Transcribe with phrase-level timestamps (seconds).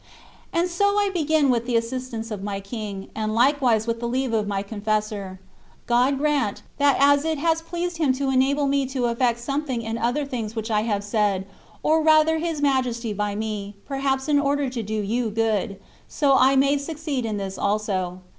[0.51, 4.33] And so I begin with the assistance of my King, and likewise with the leave
[4.33, 5.39] of my confessor.
[5.85, 9.99] God grant, that as it has pleased Him to enable me to effect something in
[9.99, 11.45] other things which I have said,
[11.83, 16.55] or rather His Majesty by me (perhaps in order to do you good), so I
[16.55, 18.21] may succeed in this also.